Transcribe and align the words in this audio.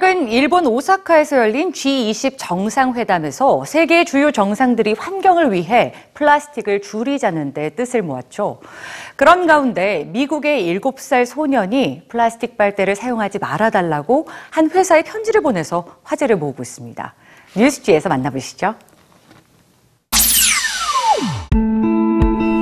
최근 0.00 0.28
일본 0.28 0.66
오사카에서 0.66 1.36
열린 1.36 1.72
G20 1.72 2.36
정상회담에서 2.38 3.66
세계 3.66 4.04
주요 4.04 4.30
정상들이 4.30 4.94
환경을 4.94 5.52
위해 5.52 5.92
플라스틱을 6.14 6.80
줄이자는 6.80 7.52
데 7.52 7.68
뜻을 7.68 8.00
모았죠. 8.00 8.60
그런 9.16 9.46
가운데 9.46 10.04
미국의 10.08 10.64
7살 10.80 11.26
소년이 11.26 12.04
플라스틱 12.08 12.56
빨대를 12.56 12.96
사용하지 12.96 13.40
말아달라고 13.40 14.26
한 14.48 14.70
회사에 14.70 15.02
편지를 15.02 15.42
보내서 15.42 15.84
화제를 16.02 16.36
모으고 16.36 16.62
있습니다. 16.62 17.14
뉴스지에서 17.54 18.08
만나보시죠. 18.08 18.76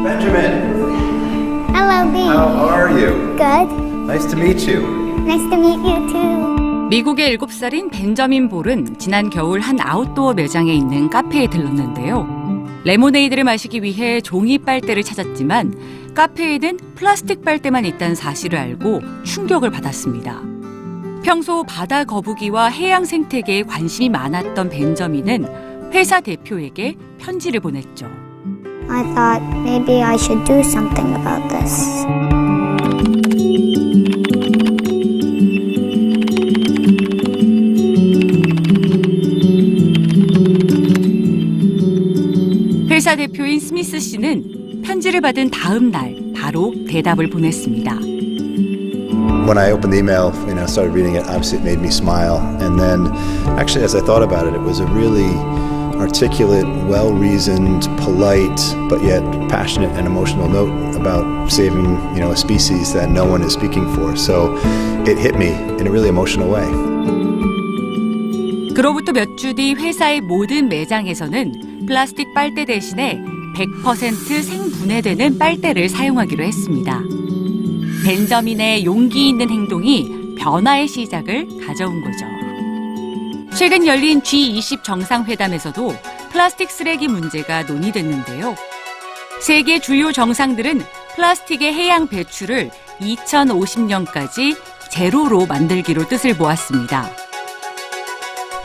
Benjamin, 0.02 0.74
Hello, 1.72 2.12
B. 2.12 2.18
how 2.18 2.68
are 2.68 2.90
you? 2.90 3.36
Good. 3.36 3.72
Nice 4.08 4.26
to 4.26 4.36
meet 4.36 4.68
you. 4.68 4.80
Nice 5.24 5.48
to 5.48 5.56
meet 5.56 5.78
you 5.88 6.08
too. 6.10 6.57
미국의 6.88 7.36
7살인 7.36 7.90
벤저민 7.90 8.48
볼은 8.48 8.98
지난 8.98 9.28
겨울 9.28 9.60
한 9.60 9.78
아웃도어 9.78 10.32
매장에 10.32 10.72
있는 10.72 11.10
카페에 11.10 11.48
들렀는데요. 11.48 12.26
레모네이드를 12.84 13.44
마시기 13.44 13.82
위해 13.82 14.22
종이 14.22 14.56
빨대를 14.56 15.02
찾았지만 15.02 16.14
카페에는 16.14 16.78
플라스틱 16.94 17.44
빨대만 17.44 17.84
있다는 17.84 18.14
사실을 18.14 18.58
알고 18.58 19.02
충격을 19.24 19.70
받았습니다. 19.70 20.40
평소 21.22 21.62
바다 21.62 22.04
거북이와 22.04 22.68
해양 22.68 23.04
생태계에 23.04 23.64
관심이 23.64 24.08
많았던 24.08 24.70
벤저민은 24.70 25.92
회사 25.92 26.20
대표에게 26.22 26.96
편지를 27.18 27.60
보냈죠. 27.60 28.06
I 28.88 29.02
thought 29.14 29.44
maybe 29.58 30.02
I 30.02 30.14
should 30.14 30.42
do 30.46 30.60
something 30.60 31.14
about 31.14 31.46
this. 31.48 32.37
회사 42.97 43.15
대표인 43.15 43.59
스미스 43.59 43.99
씨는 43.99 44.81
편지를 44.83 45.21
받은 45.21 45.51
다음 45.51 45.91
날 45.91 46.15
바로 46.35 46.73
대답을 46.87 47.29
보냈습니다. 47.29 47.93
When 49.45 49.57
I 49.57 49.71
opened 49.71 49.91
the 49.91 49.99
email, 49.99 50.31
you 50.47 50.55
know, 50.55 50.65
started 50.65 50.93
reading 50.93 51.15
it, 51.15 51.25
obviously 51.27 51.59
it 51.59 51.65
made 51.65 51.81
me 51.81 51.89
smile. 51.91 52.39
And 52.61 52.79
then, 52.79 53.11
actually, 53.59 53.83
as 53.83 53.93
I 53.93 53.99
thought 53.99 54.23
about 54.23 54.47
it, 54.47 54.55
it 54.55 54.61
was 54.61 54.79
a 54.79 54.87
really 54.87 55.31
articulate, 55.99 56.65
well 56.87 57.11
reasoned, 57.11 57.83
polite, 57.99 58.59
but 58.87 59.03
yet 59.03 59.21
passionate 59.49 59.91
and 59.97 60.07
emotional 60.07 60.47
note 60.47 60.95
about 60.95 61.51
saving, 61.51 61.99
you 62.15 62.21
know, 62.21 62.31
a 62.31 62.37
species 62.37 62.93
that 62.93 63.09
no 63.11 63.25
one 63.25 63.43
is 63.43 63.51
speaking 63.53 63.83
for. 63.95 64.15
So 64.15 64.55
it 65.05 65.17
hit 65.17 65.35
me 65.35 65.51
in 65.79 65.87
a 65.87 65.91
really 65.91 66.09
emotional 66.09 66.49
way. 66.49 66.67
그로부터 68.73 69.11
몇 69.11 69.35
주 69.37 69.53
뒤 69.53 69.75
회사의 69.75 70.21
모든 70.21 70.67
매장에서는 70.69 71.66
플라스틱 71.88 72.34
빨대 72.34 72.66
대신에 72.66 73.18
100% 73.56 74.42
생분해되는 74.42 75.38
빨대를 75.38 75.88
사용하기로 75.88 76.44
했습니다. 76.44 77.00
벤저민의 78.04 78.84
용기 78.84 79.30
있는 79.30 79.48
행동이 79.48 80.36
변화의 80.38 80.86
시작을 80.86 81.48
가져온 81.66 82.04
거죠. 82.04 82.26
최근 83.56 83.86
열린 83.86 84.20
G20 84.20 84.84
정상회담에서도 84.84 85.96
플라스틱 86.30 86.70
쓰레기 86.70 87.08
문제가 87.08 87.62
논의됐는데요. 87.62 88.54
세계 89.40 89.80
주요 89.80 90.12
정상들은 90.12 90.82
플라스틱의 91.16 91.72
해양 91.72 92.06
배출을 92.06 92.70
2050년까지 93.00 94.58
제로로 94.90 95.46
만들기로 95.46 96.06
뜻을 96.06 96.34
모았습니다. 96.34 97.10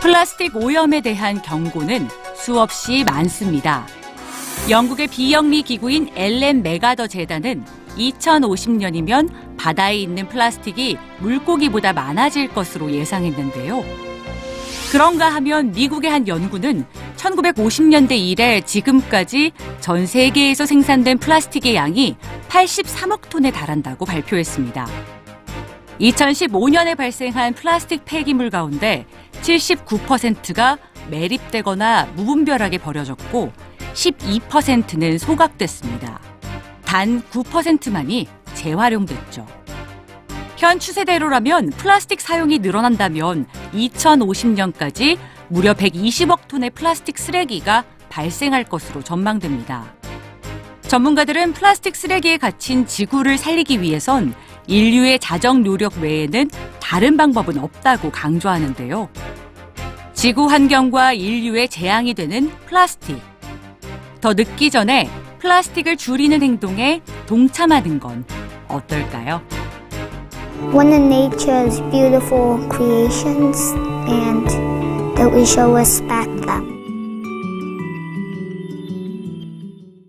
플라스틱 0.02 0.58
오염에 0.58 1.00
대한 1.00 1.42
경고는 1.42 2.10
수없이 2.44 3.06
많습니다. 3.06 3.88
영국의 4.70 5.08
비영리 5.08 5.62
기구인 5.62 6.10
엘렌 6.14 6.62
메가더 6.62 7.08
재단은 7.08 7.64
2050년이면 7.98 9.30
바다에 9.58 9.96
있는 9.96 10.28
플라스틱이 10.28 10.98
물고기보다 11.20 11.94
많아질 11.94 12.50
것으로 12.50 12.92
예상했는데요. 12.92 13.86
그런가 14.92 15.30
하면 15.36 15.72
미국의 15.72 16.12
한 16.12 16.28
연구는 16.28 16.86
1950년대 17.16 18.12
이래 18.12 18.60
지금까지 18.60 19.54
전 19.80 20.06
세계에서 20.06 20.66
생산된 20.66 21.20
플라스틱의 21.20 21.76
양이 21.76 22.18
83억 22.50 23.30
톤에 23.30 23.52
달한다고 23.52 24.04
발표했습니다. 24.04 24.86
2015년에 26.02 26.98
발생한 26.98 27.54
플라스틱 27.54 28.04
폐기물 28.04 28.50
가운데 28.50 29.06
79%가 29.44 30.78
매립되거나 31.10 32.06
무분별하게 32.16 32.78
버려졌고 32.78 33.52
12%는 33.94 35.18
소각됐습니다. 35.18 36.20
단 36.86 37.22
9%만이 37.32 38.28
재활용됐죠. 38.54 39.46
현 40.58 40.80
추세대로라면 40.80 41.72
플라스틱 41.72 42.22
사용이 42.22 42.60
늘어난다면 42.60 43.48
2050년까지 43.74 45.18
무려 45.50 45.74
120억 45.74 46.48
톤의 46.48 46.70
플라스틱 46.72 47.18
쓰레기가 47.18 47.84
발생할 48.10 48.64
것으로 48.64 49.04
전망됩니다. 49.04 49.94
전문가들은 50.84 51.54
플라스틱 51.54 51.96
쓰레기에 51.96 52.38
갇힌 52.38 52.86
지구를 52.86 53.38
살리기 53.38 53.82
위해선 53.82 54.36
인류의 54.68 55.20
자정 55.20 55.64
노력 55.64 55.98
외에는 55.98 56.50
다른 56.80 57.18
방법은 57.18 57.58
없다고 57.58 58.12
강조하는데요. 58.12 59.10
지구 60.24 60.46
환경과 60.46 61.12
인류의 61.12 61.68
재앙이 61.68 62.14
되는 62.14 62.50
플라스틱. 62.66 63.18
더 64.22 64.34
늦기 64.34 64.72
전에 64.72 65.10
플라스틱을 65.40 65.98
줄이는 65.98 66.42
행동에 66.42 67.02
동참하는 67.28 68.00
건 68.00 68.24
어떨까요? 68.70 69.42
One 70.74 70.94
of 70.94 71.04
nature's 71.04 71.82
beautiful 71.92 72.58
creations, 72.70 73.74
and 74.08 74.48
that 75.18 75.30
we 75.36 75.42
show 75.42 75.70
respect 75.76 76.32
them. 76.46 76.73